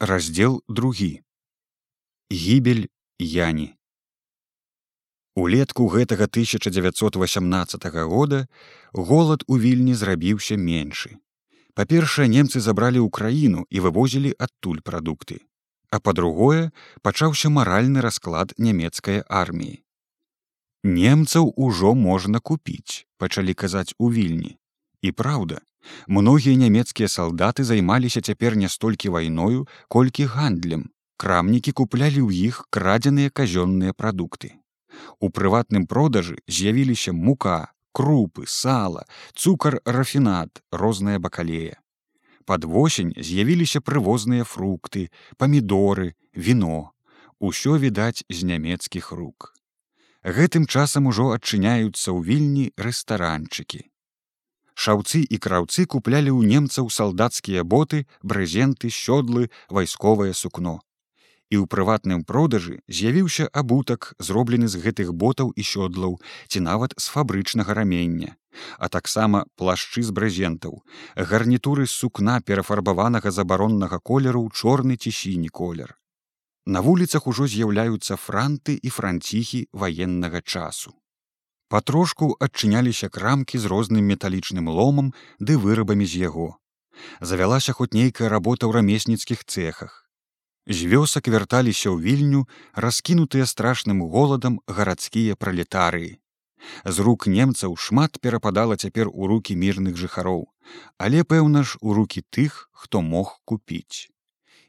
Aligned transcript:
раздел 0.00 0.62
другі. 0.68 1.22
Гібель 2.32 2.86
яні. 3.18 3.74
Улетку 5.36 5.88
гэтага 5.88 6.24
1918 6.24 7.86
года 7.86 8.46
голад 8.92 9.44
у 9.46 9.58
вільні 9.58 9.94
зрабіўся 9.94 10.56
меншы. 10.56 11.16
Па-першае 11.74 12.28
немцы 12.28 12.60
забралі 12.60 13.04
ўкраіну 13.08 13.64
і 13.70 13.80
вывозілі 13.80 14.32
адтуль 14.38 14.80
прадукты. 14.80 15.40
А 15.90 16.00
па-другое 16.00 16.72
пачаўся 17.00 17.48
маральны 17.48 18.00
расклад 18.00 18.52
нямецкай 18.58 19.24
арміі. 19.28 19.84
Немцаў 20.84 21.52
ужо 21.56 21.94
можна 21.94 22.40
купіць 22.40 23.06
пачалі 23.16 23.54
казаць 23.54 23.94
у 23.98 24.12
вільні. 24.12 24.56
І 25.00 25.12
праўда 25.12 25.60
Многія 26.06 26.56
нямецкія 26.56 27.08
салдаты 27.08 27.64
займаліся 27.64 28.20
цяпер 28.20 28.56
не 28.56 28.68
столькі 28.68 29.08
вайною, 29.08 29.66
колькі 29.88 30.24
гандлем. 30.24 30.90
Крамнікі 31.16 31.72
куплялі 31.72 32.20
ў 32.20 32.52
іх 32.52 32.68
крадзеныя 32.70 33.32
казённыя 33.32 33.96
прадукты. 33.96 34.52
У 35.20 35.30
прыватным 35.30 35.86
продажы 35.86 36.36
з'явіліся 36.48 37.12
мука, 37.12 37.72
крупы, 37.92 38.44
сала, 38.46 39.06
цукар 39.34 39.80
рафінат, 39.84 40.62
розная 40.70 41.18
бакалея. 41.18 41.80
Пад 42.44 42.64
восень 42.64 43.14
з'явіліся 43.16 43.80
прывозныя 43.80 44.44
фрукты, 44.44 45.08
памідоры, 45.36 46.14
віно. 46.36 46.92
Усё 47.40 47.78
відаць 47.78 48.24
з 48.30 48.44
нямецкіх 48.44 49.12
рук. 49.12 49.52
Гэтым 50.22 50.66
часам 50.66 51.06
ужо 51.06 51.32
адчыняюцца 51.32 52.12
ў 52.12 52.20
вільні 52.22 52.66
рэстаранчыкі 52.76 53.88
шаўцы 54.76 55.24
і 55.24 55.36
краўцы 55.40 55.86
куплялі 55.88 56.30
ў 56.36 56.44
немцаў 56.52 56.90
салдацкія 56.92 57.64
боты, 57.64 58.04
брэзенты, 58.22 58.92
сёдлы, 58.92 59.48
вайсковае 59.72 60.34
сукно. 60.36 60.80
І 61.48 61.62
ў 61.62 61.70
прыватным 61.70 62.22
продажы 62.26 62.80
з'явіўся 62.90 63.46
абутак, 63.52 64.14
зроблены 64.18 64.68
з 64.68 64.82
гэтых 64.82 65.14
ботаў 65.14 65.52
і 65.54 65.62
сёдлаў 65.62 66.18
ці 66.50 66.58
нават 66.60 66.96
з 66.98 67.06
фабрычнага 67.14 67.76
рамення, 67.78 68.34
а 68.78 68.88
таксама 68.88 69.46
плашчы 69.54 70.02
з 70.02 70.10
брэзентаў, 70.10 70.82
гарнітуры 71.14 71.86
з 71.86 71.94
сукна 71.94 72.40
перафарбаванага 72.42 73.30
забароннага 73.30 74.02
колеру 74.02 74.42
ў 74.42 74.50
чорны 74.52 74.98
ці 74.98 75.14
сіні 75.14 75.48
колер. 75.48 75.94
На 76.66 76.82
вуліцах 76.82 77.30
ужо 77.30 77.46
з'яўляюцца 77.46 78.18
франты 78.18 78.74
і 78.82 78.90
франціхі 78.90 79.66
ваеннага 79.72 80.42
часу. 80.42 80.98
Патрошку 81.68 82.36
адчыняліся 82.38 83.08
крамкі 83.10 83.58
з 83.58 83.66
розным 83.66 84.06
металічным 84.06 84.70
ломам 84.70 85.10
ды 85.40 85.58
вырабамі 85.58 86.06
з 86.06 86.22
яго. 86.22 86.48
Завялася 87.20 87.74
хоць 87.74 87.90
нейкая 87.92 88.28
работа 88.30 88.70
ў 88.70 88.78
рамесніцкіх 88.78 89.42
цехах. 89.44 90.06
З 90.66 90.86
вёсак 90.90 91.26
вярталіся 91.26 91.90
ў 91.90 91.98
вільню, 92.06 92.46
раскінутыя 92.74 93.50
страшным 93.50 94.06
голадам 94.14 94.62
гарадскія 94.66 95.34
пралетарыі. 95.34 96.22
З 96.86 96.96
рук 97.06 97.26
немцаў 97.26 97.74
шмат 97.76 98.18
перападала 98.22 98.76
цяпер 98.76 99.10
у 99.10 99.26
рукі 99.26 99.58
мірных 99.58 99.98
жыхароў, 99.98 100.46
але 100.98 101.22
пэўна 101.22 101.62
ж 101.62 101.78
у 101.82 101.94
рукі 101.98 102.22
тых, 102.30 102.70
хто 102.72 103.02
мог 103.02 103.38
купіць. 103.44 104.10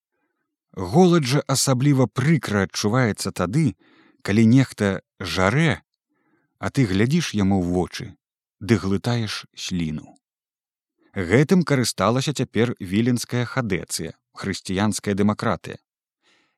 Голад 0.73 1.23
жа 1.23 1.43
асабліва 1.47 2.07
прыкра 2.07 2.63
адчуваецца 2.67 3.31
тады, 3.31 3.75
калі 4.21 4.45
нехта 4.45 5.01
жарэ, 5.19 5.81
а 6.59 6.69
ты 6.69 6.85
глядзіш 6.85 7.33
яму 7.39 7.63
ў 7.63 7.65
вочы, 7.71 8.13
ды 8.59 8.75
глытаеш 8.75 9.45
сліну. 9.55 10.19
Гэтым 11.15 11.63
карысталася 11.63 12.33
цяпер 12.33 12.75
віленская 12.81 13.45
хадэцыя, 13.45 14.11
хрысціянская 14.33 15.13
дэмакратыя. 15.15 15.77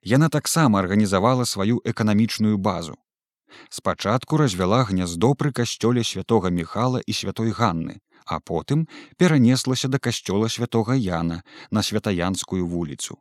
Яна 0.01 0.29
таксама 0.29 0.79
арганізавала 0.79 1.45
сваю 1.45 1.81
эканамічную 1.83 2.57
базу 2.57 2.95
спачатку 3.69 4.37
развяла 4.37 4.83
гняздо 4.83 5.33
пры 5.33 5.51
касцёле 5.51 6.03
святого 6.03 6.49
михала 6.49 7.01
і 7.05 7.13
святой 7.13 7.51
ганны 7.51 8.01
а 8.25 8.39
потым 8.39 8.87
перанеслася 9.17 9.87
да 9.87 9.99
касцёла 9.99 10.49
святого 10.49 10.93
яна 10.93 11.43
на 11.71 11.83
святаянскую 11.83 12.65
вуліцу. 12.67 13.17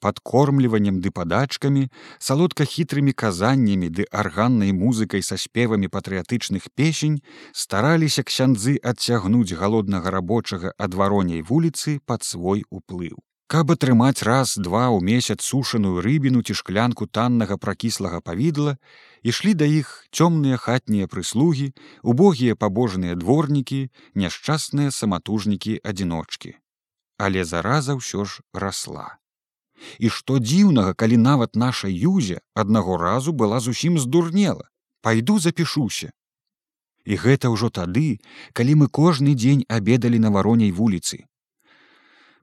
Подкормліваннем 0.00 1.00
ды 1.00 1.10
падачкамі 1.10 1.88
салодка 2.18 2.66
хітрымі 2.68 3.14
казаннямі 3.16 3.88
ды 3.88 4.04
арганнай 4.10 4.74
музыкай 4.76 5.22
са 5.22 5.38
спевамі 5.40 5.88
патрыятычных 5.88 6.68
песень 6.74 7.22
стараліся 7.52 8.26
ксяндзы 8.26 8.76
адцягнуць 8.82 9.56
галоднага 9.56 10.10
рабочага 10.10 10.74
ад 10.76 10.92
вароней 10.94 11.40
вуліцы 11.40 12.00
пад 12.04 12.22
свой 12.22 12.66
уплыў 12.68 13.16
каб 13.54 13.70
атрымаць 13.70 14.26
раз 14.26 14.52
два 14.58 14.86
ў 14.90 14.98
месяц 15.06 15.38
сушаную 15.46 16.02
рыбіну 16.04 16.40
ці 16.42 16.54
шклянку 16.58 17.06
таннага 17.06 17.56
пракіслага 17.64 18.18
павідла 18.28 18.72
ішлі 19.32 19.52
да 19.60 19.68
іх 19.70 19.92
цёмныя 20.10 20.56
хатнія 20.62 21.06
прыслугі 21.12 21.66
убогія 22.12 22.56
пабожныя 22.64 23.14
дворнікі 23.20 23.78
няшчасныя 24.22 24.94
саматужнікі 24.96 25.76
адзіночкі 25.90 26.54
але 27.26 27.44
зараза 27.50 27.94
ўсё 27.98 28.24
ж 28.24 28.42
расла. 28.52 29.06
І 29.98 30.10
што 30.16 30.38
дзіўнага 30.42 30.94
калі 30.98 31.20
нават 31.22 31.54
наша 31.54 31.90
юзя 31.90 32.40
аднаго 32.54 32.96
разу 32.98 33.32
была 33.32 33.60
зусім 33.60 33.98
здурнела. 33.98 34.66
Пайду 35.02 35.38
запішуся. 35.38 36.10
І 37.04 37.20
гэта 37.22 37.54
ўжо 37.54 37.70
тады 37.70 38.18
калі 38.52 38.74
мы 38.82 38.86
кожны 38.88 39.38
дзень 39.38 39.62
абедалі 39.68 40.18
на 40.18 40.34
вароней 40.34 40.72
вуліцы 40.72 41.22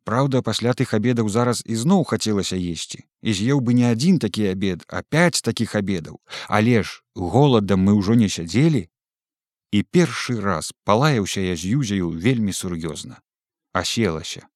Праўда, 0.04 0.42
пасля 0.42 0.74
тых 0.74 0.94
абедаў 0.98 1.30
зараз 1.30 1.62
ізноў 1.66 2.04
хацелася 2.10 2.58
есці 2.58 3.06
і 3.22 3.34
з'еў 3.38 3.62
бы 3.62 3.78
не 3.78 3.86
адзін 3.86 4.18
такі 4.18 4.50
абед, 4.50 4.82
а 4.90 5.06
пяць 5.06 5.46
такіх 5.46 5.76
абедаў, 5.78 6.18
але 6.50 6.82
ж 6.82 7.06
голадам 7.16 7.86
мы 7.86 7.94
ўжо 8.00 8.18
не 8.18 8.30
сядзелі. 8.30 8.90
І 9.72 9.84
першы 9.84 10.42
раз 10.42 10.74
палаяўся 10.84 11.42
я 11.42 11.56
з 11.56 11.78
юзяю 11.78 12.10
вельмі 12.10 12.52
сур'ёзна, 12.52 13.22
аселася. 13.74 14.50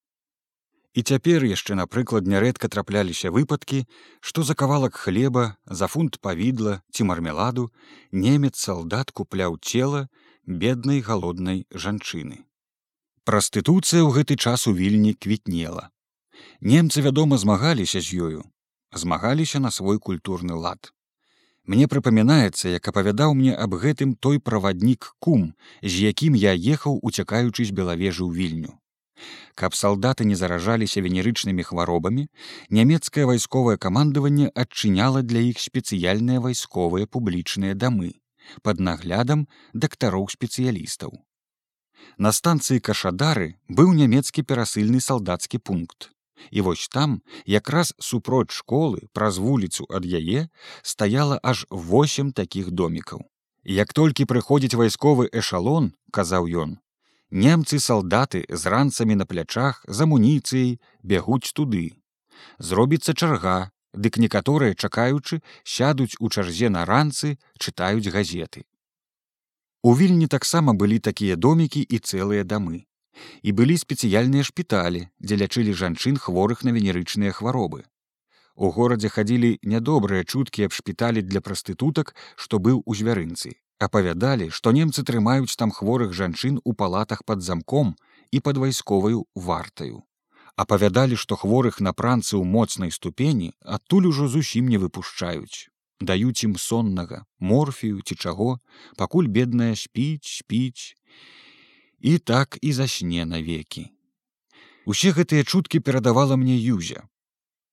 І 0.96 1.02
цяпер 1.04 1.44
яшчэ, 1.44 1.76
напрыклад, 1.76 2.26
нярэдка 2.26 2.68
трапляліся 2.72 3.30
выпадкі, 3.30 3.84
што 4.20 4.42
за 4.42 4.56
кавалак 4.56 4.96
хлеба, 4.96 5.56
за 5.68 5.86
фунт 5.92 6.18
павідла 6.24 6.80
ці 6.90 7.04
мармеладу 7.04 7.70
немец 8.12 8.56
салдат 8.56 9.12
купляў 9.12 9.60
цела 9.60 10.08
беднай 10.46 11.04
галоднай 11.04 11.66
жанчыны. 11.70 12.45
Прастытуцыя 13.26 14.06
ў 14.06 14.14
гэты 14.14 14.34
час 14.38 14.68
у 14.70 14.72
вільні 14.78 15.12
квітнела. 15.18 15.88
Немцы, 16.62 17.02
вядома, 17.02 17.38
змагаліся 17.42 17.98
з 17.98 18.14
ёю, 18.26 18.42
змагаліся 18.94 19.58
на 19.58 19.72
свой 19.74 19.98
культурны 19.98 20.54
лад. 20.54 20.92
Мне 21.66 21.88
прыпамінаецца, 21.90 22.70
як 22.70 22.86
апавядаў 22.86 23.34
мне 23.34 23.56
аб 23.66 23.74
гэтым 23.82 24.14
той 24.14 24.38
праваднік 24.38 25.10
кум, 25.18 25.42
з 25.82 26.06
якім 26.06 26.38
я 26.38 26.54
ехаў 26.54 27.02
уцякаючы 27.02 27.66
з 27.66 27.74
белавежы 27.74 28.22
ў 28.22 28.30
вільню. 28.30 28.78
Каб 29.58 29.74
салдаты 29.74 30.22
не 30.22 30.38
заражаліся 30.38 31.02
венерычнымі 31.02 31.66
хваробамі, 31.66 32.30
нямецкае 32.70 33.26
вайсковае 33.26 33.74
камандаванне 33.74 34.54
адчыняла 34.54 35.26
для 35.26 35.42
іх 35.50 35.58
спецыяльныя 35.58 36.38
вайсковыя 36.46 37.10
публічныя 37.10 37.74
дамы 37.74 38.14
пад 38.62 38.78
наглядам 38.78 39.48
дактароў 39.74 40.30
спецыялістаў. 40.30 41.25
На 42.18 42.32
станцыі 42.32 42.80
кашадары 42.80 43.54
быў 43.68 43.92
нямецкі 43.92 44.42
перасыльны 44.42 45.00
салдацкі 45.00 45.58
пункт. 45.58 46.10
І 46.50 46.60
вось 46.60 46.88
там, 46.88 47.22
якраз 47.46 47.94
супроць 47.98 48.52
школы 48.52 49.08
праз 49.12 49.38
вуліцу 49.38 49.86
ад 49.90 50.04
яе 50.04 50.48
стаяла 50.82 51.40
аж 51.42 51.66
восем 51.70 52.32
такіх 52.32 52.70
домікаў. 52.70 53.24
Як 53.64 53.92
толькі 53.92 54.28
прыходзіць 54.30 54.78
вайсковы 54.78 55.28
эшалон, 55.32 55.92
казаў 56.12 56.46
ён, 56.46 56.78
немцы 57.30 57.80
салдаты 57.80 58.44
з 58.48 58.66
ранцамі 58.66 59.16
на 59.16 59.26
плячах 59.26 59.82
з 59.88 60.06
амуніцыяй 60.06 60.78
бягуць 61.02 61.52
туды. 61.52 61.98
Зробіцца 62.58 63.14
чарга, 63.14 63.72
дык 63.92 64.18
некаторыя 64.22 64.74
чакаючы 64.74 65.42
сядуць 65.64 66.16
у 66.20 66.30
чарзе 66.30 66.70
на 66.70 66.84
ранцы, 66.84 67.38
чытаюць 67.58 68.12
газеты. 68.12 68.64
У 69.86 69.96
вільні 69.96 70.26
таксама 70.26 70.72
былі 70.72 70.98
такія 70.98 71.34
домікі 71.36 71.80
і 71.80 71.98
цэлыя 71.98 72.44
дамы. 72.52 72.78
І 73.42 73.52
былі 73.58 73.74
спецыяльныя 73.78 74.46
шпіталі, 74.48 75.02
дзе 75.22 75.36
лячылі 75.42 75.74
жанчын 75.80 76.16
хворых 76.24 76.64
на 76.66 76.74
венерычныя 76.74 77.30
хваробы. 77.36 77.84
У 78.56 78.70
горадзе 78.78 79.12
хадзілі 79.16 79.50
нядобрыя 79.62 80.26
чуткі 80.26 80.66
аб 80.66 80.74
шпіталі 80.78 81.22
для 81.22 81.38
прастытутак, 81.38 82.10
што 82.34 82.58
быў 82.58 82.82
у 82.82 82.98
звярынцы. 82.98 83.54
Апавядалі, 83.78 84.50
што 84.50 84.74
немцы 84.74 85.06
трымаюць 85.06 85.54
там 85.54 85.70
хворых 85.70 86.18
жанчын 86.18 86.58
у 86.64 86.74
палатах 86.74 87.22
пад 87.22 87.46
замком 87.46 87.94
і 88.32 88.42
пад 88.42 88.58
вайсковаю 88.58 89.22
вартаю. 89.36 90.02
Апавядалі, 90.56 91.14
што 91.14 91.38
хворых 91.38 91.78
на 91.78 91.94
пранцы 91.94 92.34
ў 92.34 92.42
моцнай 92.42 92.90
ступені 92.90 93.54
адтуль 93.62 94.10
ужо 94.10 94.26
зусім 94.26 94.66
не 94.66 94.82
выпушчаюць. 94.82 95.70
Даюць 96.00 96.44
ім 96.44 96.56
соннага 96.56 97.24
морфію 97.38 98.00
ці 98.02 98.14
чаго 98.14 98.60
пакуль 98.96 99.28
бедная 99.28 99.74
спіць 99.76 100.28
спіць. 100.28 100.94
І 102.00 102.18
так 102.18 102.58
і 102.62 102.72
засне 102.72 103.24
навекі. 103.24 103.90
Усе 104.86 105.10
гэтыя 105.10 105.44
чуткі 105.44 105.80
перадавала 105.80 106.36
мне 106.36 106.56
юзя. 106.56 107.08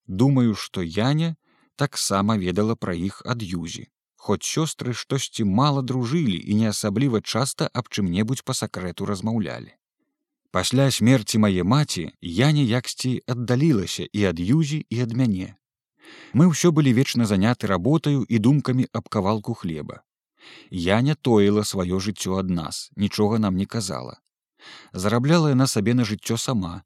Думаю 0.07 0.55
што 0.55 0.81
яня 0.81 1.35
таксама 1.75 2.37
ведала 2.37 2.75
пра 2.75 2.95
іх 2.95 3.21
ад 3.25 3.43
юзі 3.43 3.87
хоць 4.23 4.47
сёстры 4.47 4.93
штосьці 4.95 5.43
мала 5.43 5.81
дружылі 5.83 6.39
і 6.39 6.55
не 6.55 6.69
асабліва 6.71 7.19
часта 7.21 7.67
аб 7.79 7.89
чым-небудзь 7.91 8.43
па 8.47 8.55
сакрэту 8.55 9.07
размаўлялі. 9.09 9.75
Пасля 10.55 10.85
смерці 10.97 11.41
мае 11.43 11.65
маці 11.67 12.03
я 12.21 12.51
ніяксьці 12.55 13.11
аддалілася 13.33 14.07
і 14.07 14.23
ад 14.31 14.39
юзі 14.39 14.79
і 14.89 15.01
ад 15.05 15.11
мяне 15.21 15.49
Мы 16.33 16.47
ўсё 16.49 16.71
былі 16.71 16.93
вечна 16.93 17.25
заняты 17.25 17.67
работаю 17.67 18.25
і 18.27 18.39
думкамі 18.39 18.87
аб 18.93 19.09
кавалку 19.09 19.53
хлеба. 19.53 20.01
Я 20.69 21.01
не 21.01 21.15
тоіла 21.15 21.63
сваё 21.63 21.99
жыццё 21.99 22.39
ад 22.39 22.49
нас, 22.49 22.91
нічога 22.95 23.39
нам 23.39 23.55
не 23.55 23.65
казала. 23.65 24.19
Зарабляла 24.93 25.49
яна 25.49 25.67
сабе 25.67 25.93
на 25.93 26.03
жыццё 26.03 26.37
сама. 26.37 26.83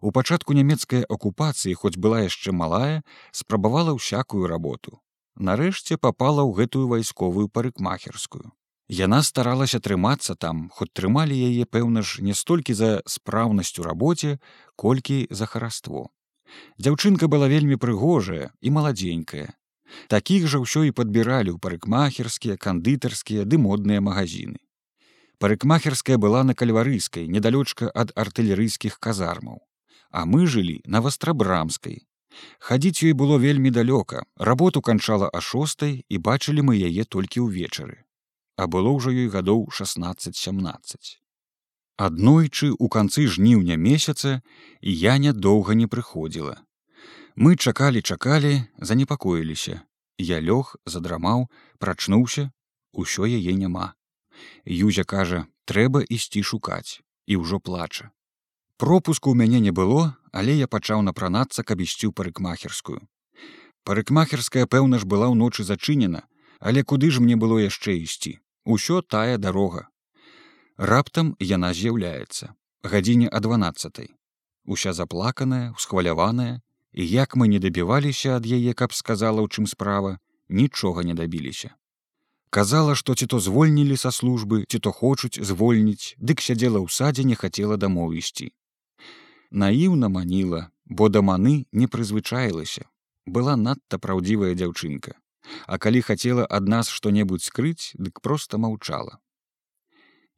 У 0.00 0.10
пачатку 0.10 0.54
нямецкай 0.56 1.04
акупацыі, 1.04 1.74
хоць 1.74 1.96
была 1.96 2.24
яшчэ 2.24 2.52
малая, 2.52 3.02
спрабавала 3.32 3.92
ўсякую 3.92 4.46
работу. 4.48 5.00
Нарэшце 5.36 6.00
попала 6.00 6.42
ў 6.42 6.56
гэтую 6.56 6.88
вайсковую 6.88 7.48
парыкмахерскую. 7.48 8.52
Яна 8.88 9.22
старалася 9.22 9.80
трымацца 9.80 10.34
там, 10.34 10.70
хоць 10.70 10.94
трымалі 10.94 11.36
яе, 11.36 11.66
пэўна 11.66 12.02
ж, 12.02 12.22
не 12.22 12.32
столькі 12.32 12.72
за 12.72 13.02
спраўнасць 13.04 13.78
у 13.78 13.82
рабоце, 13.82 14.38
колькі 14.76 15.26
за 15.30 15.46
хараство. 15.46 16.08
Дзяўчынка 16.78 17.28
была 17.28 17.48
вельмі 17.48 17.76
прыгожая 17.76 18.50
і 18.60 18.70
маладзенькая. 18.70 19.54
Такіх 20.08 20.46
жа 20.50 20.60
ўсё 20.62 20.84
і 20.86 20.94
падбіралі 20.96 21.54
ў 21.54 21.58
парыкмахерскія, 21.62 22.56
кандытарскія 22.56 23.44
ды 23.44 23.58
модныя 23.58 24.00
магазины. 24.00 24.58
Парыкмахерская 25.38 26.16
была 26.16 26.42
на 26.44 26.54
кальварыйскай, 26.54 27.28
недалёчка 27.28 27.90
ад 27.92 28.12
артылерыйскіх 28.16 28.98
казармаў. 28.98 29.60
А 30.10 30.24
мы 30.24 30.46
жылі 30.46 30.80
на 30.86 31.00
вастрабрамскай. 31.04 32.06
Хадзіць 32.60 33.02
ёй 33.04 33.12
было 33.12 33.36
вельмі 33.38 33.70
далёка. 33.70 34.24
Работу 34.36 34.80
канчала 34.80 35.28
а 35.32 35.40
шостай 35.40 36.04
і 36.08 36.18
бачылі 36.18 36.64
мы 36.68 36.76
яе 36.76 37.04
толькі 37.04 37.44
ўвечары. 37.48 38.04
А 38.56 38.66
было 38.66 38.92
ўжо 38.96 39.12
ёй 39.12 39.28
гадоў 39.28 39.68
16-17. 39.68 41.20
Аднойчы 41.96 42.76
ў 42.76 42.92
канцы 42.92 43.24
жніўня 43.24 43.80
месяца 43.80 44.44
і 44.84 44.92
я 45.02 45.16
нядоўга 45.16 45.72
не 45.72 45.88
прыходзіла. 45.88 46.60
Мы 47.36 47.56
чакалі 47.56 48.02
чакалі, 48.04 48.68
занепакоіліся. 48.76 49.80
Я 50.20 50.40
лёг 50.40 50.76
задрамаў, 50.84 51.48
прачнуўся, 51.80 52.52
усё 52.92 53.24
яе 53.24 53.56
няма. 53.56 53.96
Юзя 54.64 55.04
кажа, 55.04 55.48
трэба 55.64 56.04
ісці 56.04 56.44
шукаць 56.44 57.00
і 57.24 57.40
ўжо 57.40 57.60
плача. 57.64 58.12
Пропуску 58.76 59.32
ў 59.32 59.40
мяне 59.40 59.64
не 59.64 59.72
было, 59.72 60.20
але 60.36 60.52
я 60.52 60.68
пачаў 60.68 61.00
напранацца, 61.00 61.64
каб 61.64 61.80
ісці 61.80 62.08
ў 62.08 62.12
парыкмахерскую. 62.12 63.00
Парыкмахерская, 63.88 64.68
пэўна 64.68 65.00
ж 65.00 65.08
была 65.08 65.32
ўночы 65.32 65.64
зачынена, 65.64 66.28
але 66.60 66.84
куды 66.84 67.08
ж 67.08 67.24
мне 67.24 67.40
было 67.40 67.56
яшчэ 67.56 67.96
ісці? 68.04 68.36
Усё 68.68 69.00
тая 69.00 69.40
дарога, 69.40 69.88
Раптам 70.76 71.28
яна 71.40 71.72
з'яўляецца. 71.72 72.52
Гадзіне 72.84 73.28
а 73.32 73.40
12 73.40 74.12
уся 74.66 74.92
заплаканая 74.92 75.72
усхваляваная 75.72 76.60
і 76.92 77.06
як 77.08 77.36
мы 77.36 77.48
не 77.48 77.58
дабіваліся 77.58 78.36
ад 78.36 78.44
яе 78.44 78.74
каб 78.76 78.92
сказала 78.92 79.40
ў 79.40 79.48
чым 79.48 79.64
справа 79.64 80.20
нічога 80.48 81.00
не 81.00 81.16
дабіліся. 81.16 81.72
Казала 82.50 82.92
што 82.92 83.16
ці 83.16 83.24
то 83.24 83.40
звольнілі 83.40 83.96
са 83.96 84.12
службы 84.12 84.68
ці 84.68 84.78
то 84.78 84.92
хочуць 84.92 85.40
звольніць 85.40 86.12
дык 86.20 86.44
сядзела 86.44 86.84
ў 86.84 86.92
садзе 86.92 87.24
не 87.24 87.40
хацела 87.40 87.80
дамоў 87.80 88.12
ісці. 88.20 88.52
Наіўна 89.48 90.12
маніла 90.12 90.68
бо 90.84 91.08
да 91.08 91.24
маны 91.24 91.64
не 91.72 91.88
прызвычаілася. 91.88 92.84
Была 93.24 93.56
надта 93.56 93.96
праўдзівая 93.96 94.52
дзяўчынка. 94.52 95.16
А 95.64 95.78
калі 95.80 96.04
хацела 96.04 96.44
ад 96.44 96.68
нас 96.68 96.92
што-небудзь 96.92 97.48
скрыць 97.48 97.96
дык 97.96 98.20
проста 98.20 98.60
маўчала 98.60 99.24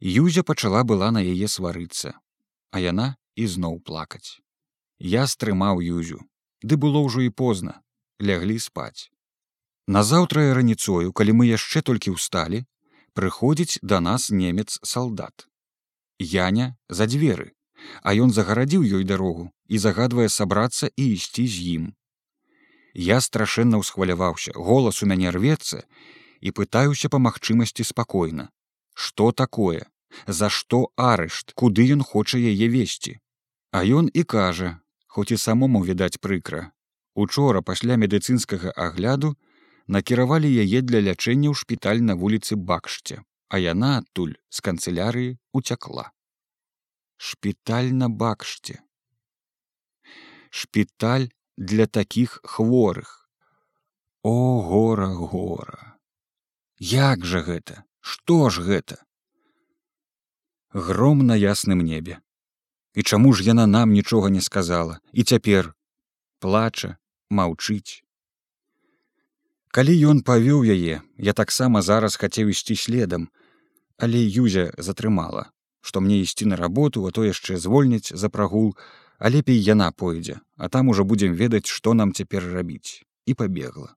Юзя 0.01 0.43
пачала 0.43 0.85
была 0.85 1.11
на 1.11 1.19
яе 1.19 1.49
сварыцца, 1.49 2.15
а 2.71 2.79
яна 2.79 3.17
ізноў 3.35 3.81
плакаць. 3.83 4.39
Я 4.99 5.27
стрымаў 5.27 5.83
юзю, 5.83 6.23
ды 6.63 6.77
было 6.77 7.03
ўжо 7.03 7.27
і 7.27 7.31
позна, 7.31 7.83
ляглі 8.19 8.59
спаць. 8.59 9.11
Назаўтра 9.87 10.55
раніцою, 10.55 11.13
калі 11.13 11.33
мы 11.41 11.51
яшчэ 11.51 11.83
толькі 11.83 12.15
ўсталі, 12.15 12.67
прыходзіць 13.15 13.83
да 13.83 13.99
нас 14.01 14.31
немец 14.31 14.79
салдат. 14.85 15.49
Яня 16.19 16.77
за 16.89 17.07
дзверы, 17.07 17.55
а 18.03 18.15
ён 18.15 18.31
загарадзіў 18.31 18.83
ёй 18.99 19.05
дарогу 19.05 19.51
і 19.67 19.79
загадвае 19.79 20.29
сабрацца 20.29 20.91
і 20.95 21.05
ісці 21.15 21.47
з 21.47 21.57
ім. 21.75 21.85
Я 22.95 23.19
страшэнна 23.23 23.79
ўсхваляваўся, 23.83 24.53
голас 24.55 25.03
у 25.03 25.07
мяне 25.07 25.31
рвецца 25.31 25.83
і 26.41 26.55
пытаюся 26.55 27.11
па 27.11 27.19
магчымасці 27.19 27.87
спакойна, 27.87 28.51
что 28.99 29.31
такое? 29.31 29.87
За 30.27 30.49
што 30.51 30.91
арышт 30.97 31.53
куды 31.55 31.87
ён 31.95 32.03
хоча 32.03 32.39
яе 32.39 32.67
весці 32.75 33.19
а 33.71 33.85
ён 33.85 34.09
і 34.21 34.25
кажа 34.25 34.81
хоць 35.07 35.31
і 35.31 35.37
самому 35.37 35.85
відаць 35.85 36.19
прыкра. 36.25 36.73
Учора 37.15 37.63
пасля 37.63 37.97
медыцынскага 38.03 38.73
агляду 38.87 39.35
накіравалі 39.87 40.51
яе 40.51 40.83
для 40.83 41.01
лячэння 41.05 41.53
ў 41.53 41.55
шпіталь 41.63 42.03
на 42.11 42.19
вуліцы 42.19 42.59
бакшце 42.71 43.23
а 43.49 43.61
яна 43.63 43.91
адтуль 44.03 44.35
з 44.49 44.65
канцылярыі 44.67 45.37
уцякла. 45.53 46.11
Шпіталь 47.17 47.93
на 48.01 48.09
бакшце. 48.09 48.81
Шпіталь 50.51 51.29
для 51.57 51.87
такіх 51.87 52.41
хворых. 52.45 53.29
О 54.23 54.63
гора 54.63 55.09
гора! 55.15 55.99
Як 56.79 57.25
жа 57.25 57.41
гэта 57.47 57.88
Што 58.01 58.51
ж 58.51 58.63
гэта? 58.63 59.03
Гром 60.73 61.27
на 61.27 61.37
ясным 61.37 61.81
небе. 61.81 62.21
І 62.95 63.03
чаму 63.03 63.33
ж 63.33 63.45
яна 63.45 63.67
нам 63.67 63.93
нічога 63.93 64.31
не 64.31 64.41
сказала 64.41 65.01
і 65.13 65.25
цяпер 65.25 65.75
плача, 66.41 66.97
маўчыць. 67.31 68.03
Калі 69.71 69.95
ён 70.11 70.23
павёў 70.25 70.65
яе, 70.65 71.03
я 71.17 71.33
таксама 71.33 71.83
зараз 71.83 72.17
хацеў 72.17 72.49
ісці 72.55 72.77
следам, 72.77 73.29
але 73.99 74.19
юзя 74.19 74.71
затрымала, 74.79 75.51
што 75.81 76.01
мне 76.01 76.21
ісці 76.21 76.49
на 76.49 76.57
работу, 76.57 77.05
а 77.07 77.11
то 77.11 77.25
яшчэ 77.25 77.59
звольніць 77.59 78.15
за 78.15 78.31
прагул, 78.31 78.77
а 79.19 79.29
лепей 79.29 79.59
яна 79.59 79.91
пойдзе, 79.93 80.41
а 80.57 80.69
там 80.69 80.89
ужо 80.89 81.05
будзем 81.05 81.35
ведаць, 81.35 81.67
што 81.67 81.93
нам 81.95 82.13
цяпер 82.13 82.49
рабіць 82.55 83.05
і 83.27 83.35
пабегла. 83.35 83.95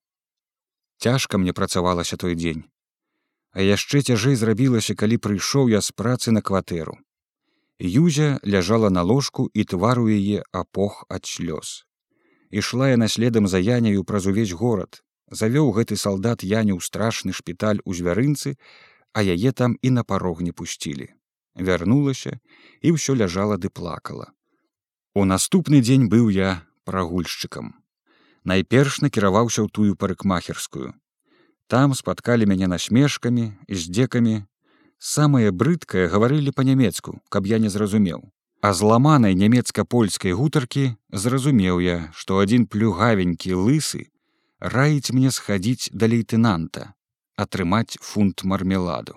Цяжка 0.98 1.38
мне 1.38 1.53
працавалася 1.53 2.17
той 2.17 2.36
дзень 2.36 2.70
а 3.51 3.62
яшчэ 3.62 4.01
цяжэй 4.01 4.36
зрабілася 4.39 4.96
калі 4.96 5.17
прыйшоў 5.17 5.70
я 5.70 5.81
з 5.81 5.91
працы 5.91 6.31
на 6.31 6.41
кватэру. 6.41 6.98
Юзя 7.79 8.39
ляжала 8.46 8.89
на 8.89 9.01
ложку 9.01 9.50
і 9.53 9.63
твару 9.65 10.08
яе 10.08 10.43
апох 10.51 11.05
ад 11.10 11.25
слёз. 11.25 11.84
Ішла 12.51 12.91
яна 12.91 13.08
следам 13.08 13.48
за 13.48 13.60
яняю 13.60 14.03
праз 14.03 14.27
увесь 14.27 14.51
горад. 14.51 15.03
Завёў 15.31 15.72
гэты 15.72 15.96
салдат 15.96 16.43
яню 16.43 16.77
ў 16.77 16.81
страшны 16.84 17.31
шпіталь 17.34 17.79
у 17.84 17.96
звярынцы 17.96 18.55
а 19.13 19.24
яе 19.24 19.51
там 19.51 19.75
і 19.81 19.89
на 19.91 20.03
парог 20.03 20.41
не 20.41 20.51
пусцілі. 20.51 21.12
Вярнулася 21.55 22.39
і 22.81 22.96
ўсё 22.96 23.15
ляжала 23.15 23.58
ды 23.58 23.67
плакала. 23.67 24.31
У 25.15 25.25
наступны 25.27 25.81
дзень 25.84 26.08
быў 26.08 26.31
я 26.31 26.63
прагульшчыкам. 26.88 27.75
Найперш 28.43 29.01
накіраваўся 29.03 29.65
ў 29.65 29.67
тую 29.67 29.96
парыкмахерскую 30.00 30.96
Там 31.71 31.93
спаткалі 31.95 32.45
мяне 32.51 32.67
насмешкамі 32.67 33.43
і 33.71 33.75
здзекамі. 33.79 34.43
Самае 34.99 35.55
брыдкае 35.55 36.11
гаварылі 36.11 36.51
па-нямецку, 36.51 37.13
каб 37.31 37.47
я 37.47 37.63
не 37.63 37.69
зразумеў. 37.71 38.27
А 38.59 38.73
зламанай 38.75 39.39
нямецка-польскай 39.39 40.35
гутаркі 40.35 40.83
зразумеў 41.15 41.79
я, 41.79 42.11
што 42.11 42.43
адзін 42.43 42.67
плюгавенькі 42.67 43.55
лысы 43.55 44.11
раіць 44.59 45.15
мне 45.15 45.31
схадзіць 45.31 45.95
да 45.95 46.11
лейтэнанта, 46.11 46.91
атрымаць 47.39 47.95
фунт 48.03 48.43
мармеладу. 48.43 49.15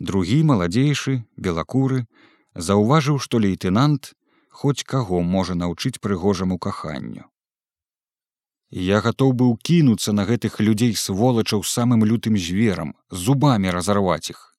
Другі 0.00 0.40
маладзейшы, 0.48 1.20
белакуры, 1.36 2.08
заўважыў, 2.56 3.20
што 3.20 3.44
лейтэнант 3.44 4.16
хоць 4.48 4.88
каго 4.88 5.20
можа 5.20 5.54
наўчыць 5.54 6.00
прыгожаму 6.00 6.56
каханню. 6.56 7.28
Я 8.72 9.02
гатоў 9.04 9.32
быў 9.36 9.56
кінуцца 9.60 10.12
на 10.16 10.24
гэтых 10.24 10.56
людзей 10.64 10.96
сволачаў 10.96 11.60
самым 11.62 12.06
лютым 12.08 12.38
зверам, 12.40 12.96
зубамі 13.10 13.68
разарваць 13.68 14.32
іх. 14.32 14.56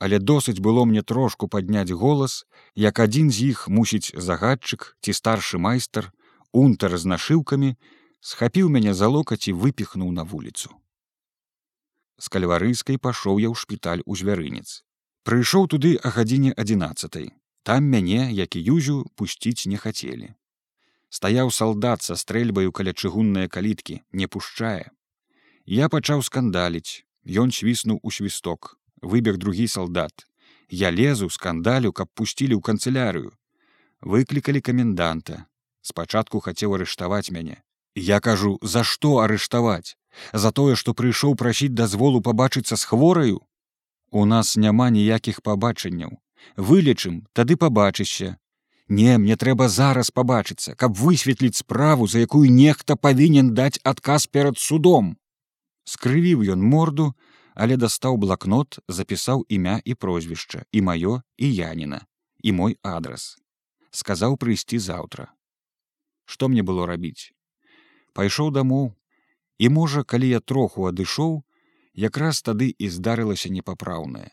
Але 0.00 0.18
досыць 0.18 0.60
было 0.64 0.86
мне 0.88 1.02
трошку 1.02 1.46
падняць 1.46 1.92
голас, 1.92 2.46
як 2.74 3.00
адзін 3.04 3.28
з 3.30 3.52
іх 3.52 3.68
мусіць 3.68 4.16
загадчык 4.16 4.96
ці 5.02 5.12
старшы 5.12 5.58
майстар, 5.58 6.08
унтар 6.52 6.96
з 6.96 7.04
нашыўкамі, 7.04 7.76
схапіў 8.20 8.72
мяне 8.72 8.94
за 8.94 9.12
локаць 9.12 9.44
і 9.52 9.52
выпіхнуў 9.52 10.08
на 10.08 10.24
вуліцу. 10.24 10.72
З 12.16 12.32
кальварыйскай 12.32 12.96
пашоў 12.96 13.44
я 13.44 13.52
ў 13.52 13.60
шпіталь 13.60 14.00
у 14.08 14.16
звярынец. 14.16 14.88
Прыйшоў 15.28 15.68
туды 15.68 16.00
а 16.00 16.08
гадзіне 16.16 16.56
11. 16.56 17.28
Там 17.62 17.84
мяне, 17.84 18.32
як 18.32 18.56
і 18.56 18.64
юзю 18.72 19.04
пусціць 19.20 19.68
не 19.68 19.76
хацелі. 19.76 20.32
Стаяў 21.08 21.50
салдат 21.50 22.02
са 22.02 22.16
стрэльбаю 22.16 22.72
каля 22.72 22.92
чыгунныя 22.92 23.48
каліткі, 23.48 24.02
не 24.12 24.26
пушчае. 24.26 24.90
Я 25.64 25.88
пачаў 25.88 26.22
скандаліць, 26.22 27.08
Ён 27.28 27.52
свіснуў 27.52 28.00
у 28.02 28.10
свісток, 28.10 28.78
выбег 29.02 29.36
другі 29.36 29.68
салдат. 29.68 30.24
Я 30.70 30.90
лезу 30.90 31.28
скандалю, 31.28 31.92
каб 31.92 32.08
пусцілі 32.16 32.56
ў 32.56 32.64
канцылярыю. 32.64 33.36
Выклікалі 34.00 34.64
каменданта. 34.64 35.44
Спачатку 35.84 36.40
хацеў 36.40 36.80
арыштаваць 36.80 37.28
мяне. 37.28 37.60
Я 37.94 38.20
кажу, 38.20 38.56
за 38.62 38.80
што 38.80 39.20
арыштаваць? 39.20 40.00
За 40.32 40.52
тое, 40.52 40.72
што 40.72 40.96
прыйшоў 40.96 41.36
прасіць 41.36 41.76
дазволу 41.76 42.24
пабачыцца 42.24 42.80
з 42.80 42.84
хвораю. 42.88 43.44
У 44.10 44.24
нас 44.24 44.56
няма 44.56 44.88
ніякіх 44.88 45.44
пабачанняў. 45.44 46.16
Вылечым, 46.56 47.28
тады 47.36 47.60
пабачышся. 47.60 48.40
Не, 48.88 49.18
мне 49.18 49.36
трэба 49.36 49.68
зараз 49.68 50.10
пабачыцца, 50.10 50.74
каб 50.74 50.96
высветліць 50.96 51.60
справу, 51.60 52.06
за 52.08 52.24
якую 52.24 52.48
нехта 52.50 52.96
павінен 52.96 53.54
даць 53.54 53.80
адказ 53.84 54.26
перад 54.26 54.58
судом 54.58 55.16
скрывіў 55.88 56.44
ён 56.52 56.60
морду, 56.60 57.12
але 57.54 57.76
дастаў 57.80 58.20
блакнот, 58.20 58.78
запісаў 58.88 59.44
імя 59.48 59.80
і 59.84 59.94
прозвішча 59.94 60.64
і 60.72 60.84
маё 60.88 61.20
і 61.36 61.46
яніна 61.48 62.04
і 62.42 62.52
мой 62.52 62.78
адрас. 62.82 63.36
сказаў 63.90 64.36
прыйсці 64.36 64.78
заўтра. 64.78 65.32
Што 66.24 66.48
мне 66.48 66.62
было 66.62 66.86
рабіць? 66.86 67.32
Пайшоў 68.12 68.52
дамоў 68.52 68.92
і 69.58 69.68
можа, 69.68 70.04
калі 70.04 70.28
я 70.28 70.40
троху 70.40 70.86
адышоў, 70.90 71.42
якраз 71.94 72.42
тады 72.42 72.68
і 72.78 72.88
здарылася 72.88 73.48
непапраўнае. 73.48 74.28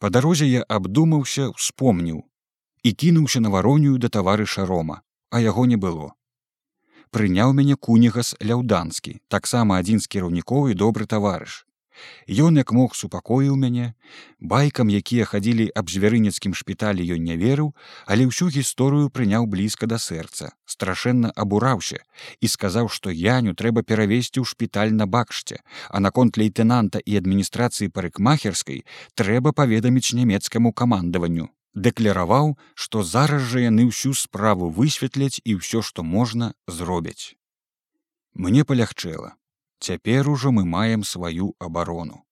Па 0.00 0.10
дарозе 0.10 0.48
я 0.48 0.64
абдумаўся, 0.64 1.52
успомніў 1.52 2.24
і 2.82 2.92
кінуўся 2.92 3.40
на 3.40 3.48
варонію 3.48 3.98
да 3.98 4.08
таварыша 4.08 4.66
рома, 4.66 5.02
а 5.30 5.40
яго 5.40 5.66
не 5.66 5.76
было. 5.76 6.12
Прыняў 7.10 7.54
мяне 7.56 7.76
кунігас 7.76 8.34
ляўданскі 8.44 9.20
таксама 9.28 9.80
адзін 9.80 10.00
з 10.04 10.06
кіраўнікоў 10.12 10.68
і 10.68 10.74
добры 10.74 11.06
таварыш. 11.06 11.64
Ён 12.28 12.60
як 12.60 12.72
мог 12.72 12.94
супакоіў 12.94 13.56
мяне 13.56 13.94
байкам 14.38 14.90
якія 14.92 15.24
хадзілі 15.30 15.66
аб 15.80 15.90
звярынецкім 15.90 16.54
шпіталі 16.54 17.06
ён 17.16 17.24
не 17.30 17.36
верыў 17.40 17.72
але 18.06 18.28
ўсю 18.28 18.48
гісторыю 18.54 19.10
прыняў 19.10 19.48
блізка 19.54 19.90
да 19.90 19.98
сэрца 19.98 20.52
страшэнна 20.76 21.32
абураўся 21.34 21.98
і 22.40 22.52
сказаў 22.54 22.92
што 22.98 23.10
яню 23.10 23.56
трэба 23.58 23.82
перавесці 23.82 24.38
ў 24.38 24.46
шпіталь 24.46 24.94
на 24.94 25.10
бакшце 25.10 25.58
а 25.90 26.04
наконт 26.04 26.38
лейтенанта 26.38 27.02
і 27.02 27.18
адміністрацыі 27.22 27.90
парыкмахерскай 27.90 28.84
трэба 29.18 29.56
паведаміць 29.62 30.14
нямецкаму 30.14 30.72
камандаванню 30.72 31.50
дэкляраваў, 31.86 32.54
што 32.74 33.02
зараз 33.02 33.42
жа 33.50 33.64
яны 33.64 33.88
ўсю 33.88 34.12
справу 34.14 34.70
высветляць 34.78 35.40
і 35.44 35.58
ўсё, 35.58 35.82
што 35.82 36.02
можна 36.02 36.52
зробяць. 36.66 37.34
Мне 38.34 38.64
палягчэла. 38.64 39.34
Цяпер 39.80 40.28
ужо 40.28 40.50
мы 40.50 40.64
маем 40.64 41.04
сваю 41.04 41.54
абарону. 41.58 42.24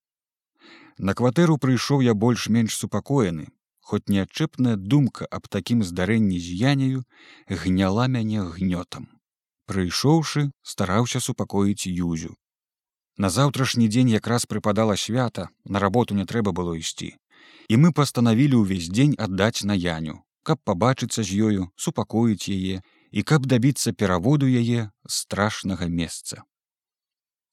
На 0.98 1.14
кватэру 1.14 1.58
прыйшоў 1.58 2.02
я 2.02 2.14
больш-менш 2.14 2.74
супакоены, 2.74 3.46
хоць 3.80 4.08
неадчэпная 4.08 4.76
думка 4.76 5.28
аб 5.30 5.46
такім 5.48 5.84
здарэнні 5.84 6.40
з 6.40 6.56
яняю 6.62 7.04
гняла 7.48 8.08
мяне 8.08 8.42
гнётам. 8.42 9.06
Прыйшоўшы, 9.66 10.50
стараўся 10.62 11.20
супакоіць 11.20 11.86
юзю. 11.86 12.34
На 13.16 13.30
заўтрашні 13.30 13.88
дзень 13.88 14.10
якраз 14.10 14.46
прыпадала 14.46 14.96
свята, 14.96 15.48
на 15.64 15.78
работу 15.78 16.14
не 16.14 16.26
трэба 16.26 16.52
было 16.52 16.74
ісці 16.74 17.14
і 17.68 17.78
мы 17.82 17.92
пастанавілі 17.92 18.62
ўвесь 18.62 18.90
дзень 18.90 19.16
аддаць 19.18 19.66
на 19.68 19.74
яню, 19.74 20.22
каб 20.42 20.62
пабачыцца 20.62 21.22
з 21.22 21.30
ёю, 21.48 21.62
супакоіць 21.76 22.50
яе 22.50 22.82
і 23.10 23.22
каб 23.22 23.46
дабіцца 23.46 23.92
пераводу 23.92 24.46
яе 24.46 24.90
страшнага 25.08 25.88
месца. 25.90 26.42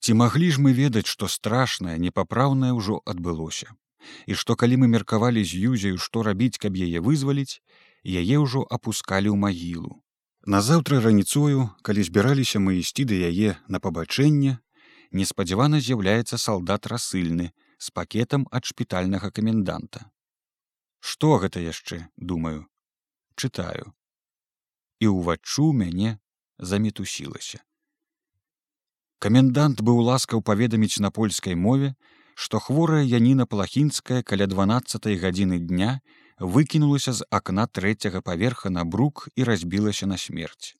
Ці 0.04 0.14
маглі 0.20 0.52
ж 0.52 0.60
мы 0.60 0.74
ведаць, 0.78 1.08
што 1.08 1.32
страшнае 1.32 1.98
непапраўнае 1.98 2.74
ўжо 2.76 3.00
адбылося. 3.06 3.72
І 4.28 4.36
што 4.36 4.60
калі 4.60 4.84
мы 4.84 4.88
меркавалі 4.92 5.44
з 5.48 5.56
юзею, 5.72 5.98
што 5.98 6.24
рабіць, 6.28 6.60
каб 6.60 6.76
яе 6.76 7.00
вызваліць, 7.00 7.64
яе 8.04 8.38
ўжо 8.44 8.68
апускалі 8.68 9.32
ў 9.32 9.38
магілу. 9.40 10.04
Назаўтра 10.44 11.00
раніцою, 11.00 11.72
калі 11.88 12.04
збіраліся 12.04 12.60
мы 12.60 12.76
ісці 12.84 13.08
да 13.08 13.16
яе 13.16 13.56
на 13.72 13.80
пабачэнне, 13.80 14.60
неспадзявана 15.16 15.80
з'яўляецца 15.80 16.36
салдат 16.36 16.84
расыльны, 16.92 17.56
з 17.84 17.92
пакетам 17.92 18.48
ад 18.58 18.64
шпітальнага 18.70 19.30
каменданта. 19.36 20.08
Што 21.04 21.36
гэта 21.44 21.60
яшчэ 21.60 22.08
думаю, 22.16 22.64
чытаю. 23.36 23.92
І 25.04 25.12
ўваччу 25.12 25.72
мяне 25.76 26.16
замітусілася. 26.72 27.60
Камендант 29.20 29.84
быў 29.88 30.00
ласкаў 30.08 30.44
паведаміць 30.48 31.04
на 31.04 31.12
польскай 31.18 31.56
мове, 31.56 31.96
што 32.36 32.60
хворая 32.60 33.04
Яніна 33.04 33.46
плахінская 33.46 34.22
каля 34.24 34.48
12 34.54 35.08
гадзіны 35.24 35.60
дня 35.60 36.00
выкінулася 36.40 37.14
з 37.20 37.28
акна 37.40 37.68
трэцяга 37.68 38.22
паверха 38.22 38.72
на 38.78 38.84
брук 38.84 39.28
і 39.36 39.44
разбілася 39.50 40.08
на 40.08 40.18
смерць. 40.18 40.76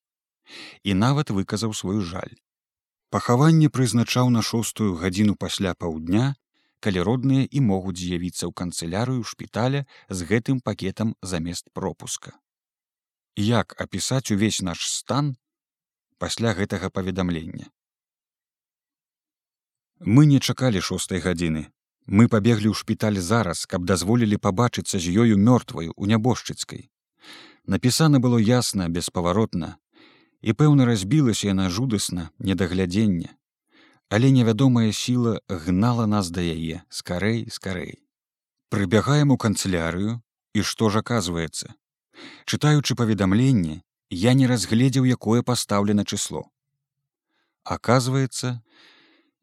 І 0.84 0.96
нават 1.04 1.36
выказаў 1.36 1.76
свой 1.76 2.00
жаль. 2.14 2.40
Пахаванне 3.10 3.70
прызначаў 3.70 4.32
на 4.34 4.42
шостую 4.42 4.96
гадзіну 5.04 5.36
пасля 5.36 5.76
паўдня 5.76 6.34
калі 6.84 7.04
родныя 7.08 7.44
і 7.48 7.60
могуць 7.64 8.00
з'явіцца 8.00 8.44
ў 8.48 8.52
канцылярыю 8.52 9.24
шпіталя 9.24 9.86
з 10.10 10.28
гэтым 10.30 10.60
пакетам 10.60 11.16
замест 11.34 11.72
пропуска. 11.72 12.36
Як 13.40 13.76
апісаць 13.80 14.36
увесь 14.36 14.60
наш 14.62 14.84
стан 14.88 15.36
пасля 16.20 16.52
гэтага 16.58 16.90
паведамлення. 16.90 17.72
Мы 20.00 20.26
не 20.28 20.40
чакалі 20.40 20.84
шостой 20.84 21.24
гадзіны. 21.24 21.72
Мы 22.06 22.28
пабеглі 22.28 22.68
ў 22.68 22.76
шпіталь 22.76 23.20
зараз, 23.24 23.64
каб 23.66 23.88
дазволілі 23.88 24.36
пабачыцца 24.36 25.00
з 25.00 25.08
ёю 25.24 25.40
мёртваю 25.40 25.96
у 25.96 26.04
нябожчыцкай. 26.12 26.92
Напісана 27.64 28.20
было 28.20 28.36
ясна, 28.44 28.90
беспаваротна, 28.92 29.80
і 30.44 30.52
пэўна 30.52 30.84
разбілася 30.84 31.48
яна 31.48 31.70
жудасна 31.72 32.28
недаглядзення 32.40 33.32
але 34.14 34.32
невядомая 34.38 34.92
сіла 34.94 35.36
гнала 35.50 36.06
нас 36.06 36.30
да 36.30 36.46
яе 36.46 36.82
скарэй 36.90 37.50
скарэй. 37.50 37.94
Прыбягаем 38.70 39.34
у 39.34 39.38
канцылярыю 39.38 40.22
і 40.54 40.66
што 40.72 40.90
ж 40.94 41.02
аказваецца? 41.06 41.74
Чытаючы 42.46 42.96
паведамленне 43.00 43.82
я 44.10 44.34
не 44.38 44.50
разгледзеў 44.50 45.10
якое 45.18 45.42
пастаўлена 45.42 46.06
чысло 46.06 46.44
аказваецца 47.64 48.60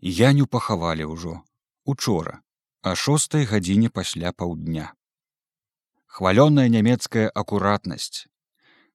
яню 0.01 0.47
пахавалі 0.47 1.09
ўжо 1.09 1.41
учора 1.85 2.41
а 2.83 2.95
шостой 2.97 3.45
гадзіне 3.45 3.89
пасля 3.89 4.33
паўдня. 4.33 4.93
Хвалёная 6.07 6.69
нямецкая 6.69 7.29
акуратнасць. 7.29 8.27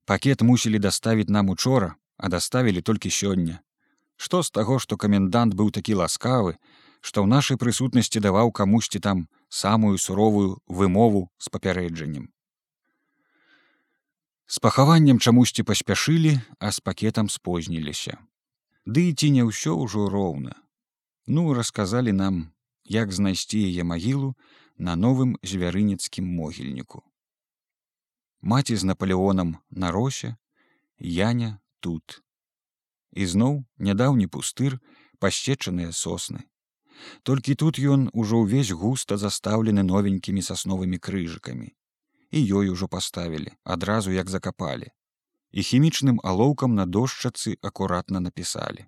Пакет 0.05 0.41
мусілі 0.41 0.79
даставіць 0.79 1.29
нам 1.29 1.49
учора 1.49 1.95
а 2.17 2.29
даставілі 2.29 2.81
толькі 2.81 3.09
сёння 3.09 3.61
Што 4.17 4.43
з 4.43 4.51
таго, 4.51 4.79
што 4.79 4.97
камендант 4.97 5.53
быў 5.53 5.71
такі 5.71 5.99
ласкавы, 6.01 6.55
што 7.01 7.21
ў 7.21 7.27
нашай 7.29 7.57
прысутнасці 7.61 8.23
даваў 8.23 8.51
камусьці 8.51 8.99
там 8.99 9.27
самую 9.49 9.97
суровую 9.97 10.57
вымову 10.67 11.29
з 11.37 11.51
папярэджаннем. 11.53 12.31
З 14.47 14.59
пахаваннем 14.59 15.19
чамусьці 15.19 15.63
паспяшылі, 15.63 16.39
а 16.59 16.71
з 16.71 16.79
пакетам 16.79 17.29
спозніліся. 17.29 18.17
Ды 18.85 19.09
і 19.09 19.13
ці 19.13 19.29
не 19.37 19.43
ўсё 19.45 19.77
ўжо 19.81 20.09
роўна. 20.09 20.53
Ну, 21.25 21.53
расказалі 21.57 22.13
нам, 22.13 22.53
як 22.85 23.11
знайсці 23.11 23.57
яе 23.57 23.83
магілу 23.83 24.35
на 24.77 24.95
новым 24.95 25.37
звярынецкім 25.41 26.25
могільніку. 26.25 27.01
Маці 28.41 28.75
з 28.75 28.83
наполеонам 28.83 29.57
на 29.69 29.91
росе, 29.91 30.37
Яня 30.97 31.59
тут 31.79 32.24
ізноў 33.15 33.63
нядаўні 33.79 34.27
пустыр 34.27 34.79
пасчечаныя 35.19 35.91
сосны. 35.91 36.43
Толькі 37.23 37.55
тут 37.55 37.79
ён 37.79 38.09
ужо 38.13 38.43
ўвесь 38.43 38.71
густа 38.71 39.17
застаўлены 39.17 39.83
новенькімі 39.83 40.41
сасновымі 40.41 40.99
крыжыкамі. 40.99 41.71
І 42.31 42.39
ёй 42.59 42.69
ужо 42.69 42.87
паставілі 42.87 43.55
адразу 43.63 44.11
як 44.11 44.29
закапалі. 44.29 44.91
І 45.51 45.63
хімічным 45.63 46.19
алоўкам 46.23 46.75
на 46.75 46.85
дошчацы 46.85 47.55
акуратна 47.61 48.19
напісалі. 48.19 48.87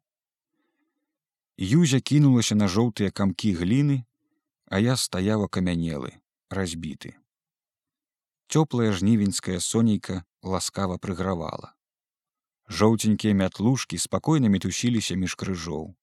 Юзя 1.57 2.00
кінулася 2.00 2.55
на 2.55 2.67
жоўтыя 2.67 3.12
камкі 3.12 3.53
гліны 3.62 4.03
а 4.67 4.79
я 4.79 4.96
стаяў 5.00 5.48
акамянелы 5.48 6.12
разбіты. 6.51 7.15
Цёплая 8.51 8.91
жнівеньская 8.91 9.60
сонейка 9.60 10.24
ласкава 10.43 10.98
прыгравала 10.98 11.76
жоўценькія 12.70 13.34
мятлушкі 13.34 13.98
спакойна 13.98 14.52
мітусіліся 14.54 15.16
між 15.16 15.36
крыжоў 15.40 15.96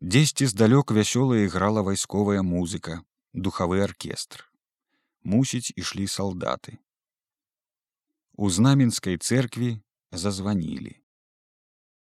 дзесьці 0.00 0.48
здалёк 0.52 0.92
вясёлая 0.92 1.44
іграла 1.44 1.84
вайсковая 1.86 2.42
музыка 2.42 3.00
духавы 3.32 3.80
аркестр 3.84 4.44
мусіць 5.24 5.72
ішлі 5.76 6.04
салдаты 6.16 6.76
у 8.36 8.50
знаменскай 8.50 9.16
церкві 9.16 9.70
зазванілі 10.12 10.92